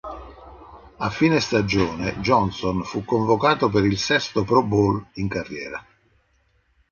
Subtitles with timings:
[0.97, 5.85] A fine stagione, Johnson fu convocato per il sesto Pro Bowl in carriera.